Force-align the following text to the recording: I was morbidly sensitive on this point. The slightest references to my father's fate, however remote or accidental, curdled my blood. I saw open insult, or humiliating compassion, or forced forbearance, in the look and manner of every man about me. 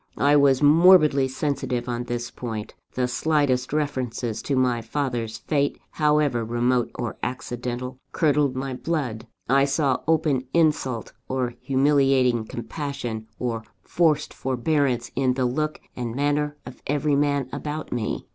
I 0.17 0.35
was 0.35 0.63
morbidly 0.63 1.27
sensitive 1.27 1.87
on 1.87 2.05
this 2.05 2.31
point. 2.31 2.73
The 2.95 3.07
slightest 3.07 3.71
references 3.71 4.41
to 4.41 4.55
my 4.55 4.81
father's 4.81 5.37
fate, 5.37 5.77
however 5.91 6.43
remote 6.43 6.89
or 6.95 7.17
accidental, 7.21 7.99
curdled 8.11 8.55
my 8.55 8.73
blood. 8.73 9.27
I 9.47 9.65
saw 9.65 9.99
open 10.07 10.47
insult, 10.55 11.13
or 11.29 11.53
humiliating 11.61 12.45
compassion, 12.45 13.27
or 13.37 13.61
forced 13.83 14.33
forbearance, 14.33 15.11
in 15.15 15.35
the 15.35 15.45
look 15.45 15.79
and 15.95 16.15
manner 16.15 16.57
of 16.65 16.81
every 16.87 17.15
man 17.15 17.47
about 17.53 17.91
me. 17.93 18.25